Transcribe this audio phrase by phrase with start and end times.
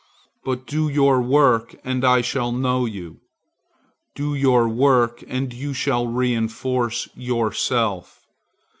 [0.43, 3.17] But do your work, and I shall know you.
[4.15, 8.23] Do your work, and you shall reinforce yourself.